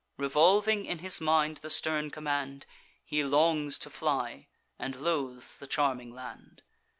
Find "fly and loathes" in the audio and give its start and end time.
3.91-5.57